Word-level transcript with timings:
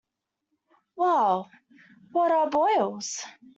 Well, 0.95 1.51
what 2.11 2.31
are 2.31 2.49
boils? 2.49 3.21